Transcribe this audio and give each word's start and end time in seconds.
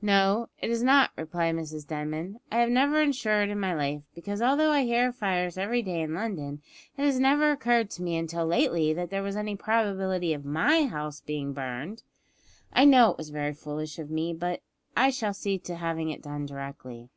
"No, 0.00 0.48
it 0.58 0.70
is 0.70 0.82
not," 0.82 1.10
replied 1.18 1.54
Mrs 1.54 1.86
Denman. 1.86 2.40
"I 2.50 2.60
have 2.60 2.70
never 2.70 3.02
insured 3.02 3.50
in 3.50 3.60
my 3.60 3.74
life, 3.74 4.00
because 4.14 4.40
although 4.40 4.70
I 4.70 4.84
hear 4.84 5.08
of 5.10 5.16
fires 5.16 5.58
every 5.58 5.82
day 5.82 6.00
in 6.00 6.14
London, 6.14 6.62
it 6.96 7.04
has 7.04 7.20
never 7.20 7.50
occurred 7.50 7.90
to 7.90 8.02
me 8.02 8.16
until 8.16 8.46
lately 8.46 8.94
that 8.94 9.10
there 9.10 9.22
was 9.22 9.36
any 9.36 9.54
probability 9.54 10.32
of 10.32 10.46
my 10.46 10.86
house 10.86 11.20
being 11.20 11.52
burned. 11.52 12.04
I 12.72 12.86
know 12.86 13.10
it 13.10 13.18
was 13.18 13.28
very 13.28 13.52
foolish 13.52 13.98
of 13.98 14.08
me, 14.08 14.32
but 14.32 14.62
I 14.96 15.10
shall 15.10 15.34
see 15.34 15.58
to 15.58 15.74
having 15.76 16.08
it 16.08 16.22
done 16.22 16.46
directly." 16.46 17.10